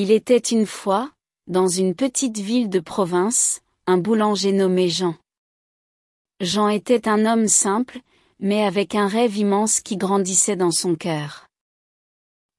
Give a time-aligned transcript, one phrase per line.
[0.00, 1.10] Il était une fois,
[1.48, 5.16] dans une petite ville de province, un boulanger nommé Jean.
[6.40, 7.98] Jean était un homme simple,
[8.38, 11.48] mais avec un rêve immense qui grandissait dans son cœur.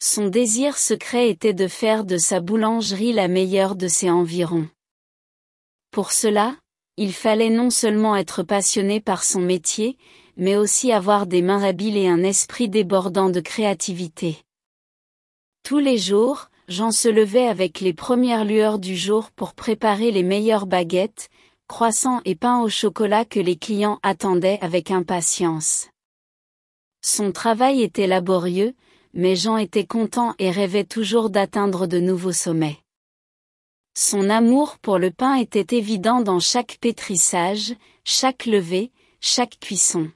[0.04, 4.68] Son désir secret était de faire de sa boulangerie la meilleure de ses environs.
[5.92, 6.58] Pour cela,
[6.98, 9.98] il fallait non seulement être passionné par son métier,
[10.36, 14.44] mais aussi avoir des mains habiles et un esprit débordant de créativité.
[15.64, 20.22] Tous les jours, Jean se levait avec les premières lueurs du jour pour préparer les
[20.22, 21.30] meilleures baguettes,
[21.68, 25.88] croissants et pains au chocolat que les clients attendaient avec impatience.
[27.02, 28.76] Son travail était laborieux,
[29.16, 32.78] mais Jean était content et rêvait toujours d'atteindre de nouveaux sommets.
[33.98, 37.74] Son amour pour le pain était évident dans chaque pétrissage,
[38.04, 40.12] chaque levée, chaque cuisson.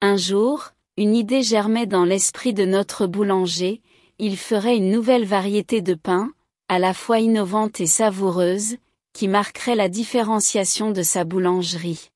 [0.00, 3.82] Un jour, une idée germait dans l'esprit de notre boulanger,
[4.18, 6.30] il ferait une nouvelle variété de pain,
[6.68, 8.76] à la fois innovante et savoureuse,
[9.12, 12.10] qui marquerait la différenciation de sa boulangerie.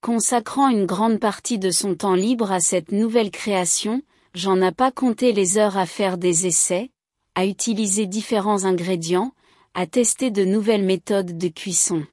[0.00, 4.02] Consacrant une grande partie de son temps libre à cette nouvelle création,
[4.34, 6.90] j'en ai pas compté les heures à faire des essais,
[7.34, 9.32] à utiliser différents ingrédients,
[9.74, 12.06] à tester de nouvelles méthodes de cuisson.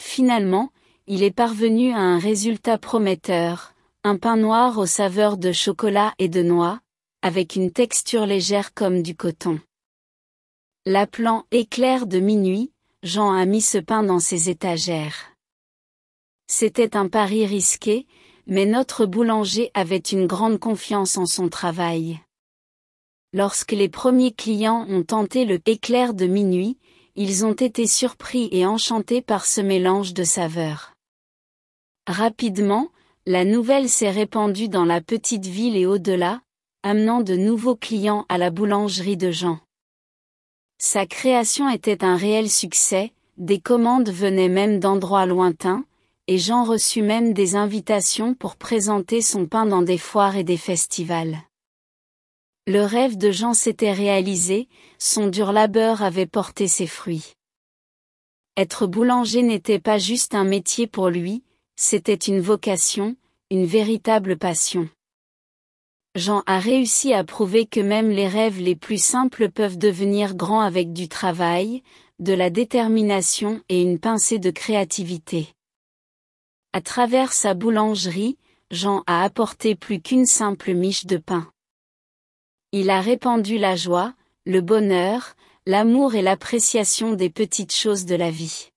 [0.00, 0.70] Finalement,
[1.06, 6.28] il est parvenu à un résultat prometteur, un pain noir aux saveurs de chocolat et
[6.28, 6.80] de noix,
[7.22, 9.60] avec une texture légère comme du coton.
[10.86, 15.32] L'appelant éclair de minuit, Jean a mis ce pain dans ses étagères.
[16.46, 18.06] C'était un pari risqué,
[18.46, 22.20] mais notre boulanger avait une grande confiance en son travail.
[23.34, 26.78] Lorsque les premiers clients ont tenté le éclair de minuit,
[27.14, 30.94] ils ont été surpris et enchantés par ce mélange de saveurs.
[32.06, 32.88] Rapidement,
[33.26, 36.40] la nouvelle s'est répandue dans la petite ville et au-delà,
[36.82, 39.58] amenant de nouveaux clients à la boulangerie de Jean.
[40.78, 45.84] Sa création était un réel succès, des commandes venaient même d'endroits lointains,
[46.28, 50.56] et Jean reçut même des invitations pour présenter son pain dans des foires et des
[50.56, 51.38] festivals.
[52.66, 54.68] Le rêve de Jean s'était réalisé,
[54.98, 57.32] son dur labeur avait porté ses fruits.
[58.56, 61.42] Être boulanger n'était pas juste un métier pour lui,
[61.76, 63.16] c'était une vocation,
[63.50, 64.88] une véritable passion.
[66.18, 70.60] Jean a réussi à prouver que même les rêves les plus simples peuvent devenir grands
[70.60, 71.82] avec du travail,
[72.18, 75.48] de la détermination et une pincée de créativité.
[76.72, 78.36] À travers sa boulangerie,
[78.70, 81.50] Jean a apporté plus qu'une simple miche de pain.
[82.72, 84.12] Il a répandu la joie,
[84.44, 85.36] le bonheur,
[85.66, 88.70] l'amour et l'appréciation des petites choses de la vie.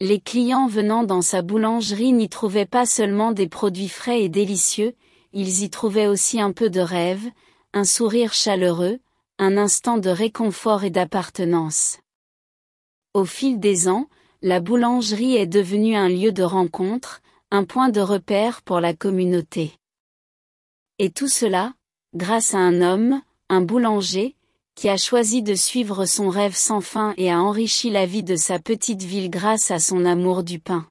[0.00, 4.94] Les clients venant dans sa boulangerie n'y trouvaient pas seulement des produits frais et délicieux,
[5.34, 7.28] ils y trouvaient aussi un peu de rêve,
[7.72, 9.00] un sourire chaleureux,
[9.38, 11.98] un instant de réconfort et d'appartenance.
[13.14, 14.08] Au fil des ans,
[14.42, 19.72] la boulangerie est devenue un lieu de rencontre, un point de repère pour la communauté.
[21.00, 21.74] Et tout cela,
[22.14, 24.36] grâce à un homme, un boulanger,
[24.76, 28.36] qui a choisi de suivre son rêve sans fin et a enrichi la vie de
[28.36, 30.86] sa petite ville grâce à son amour du pain.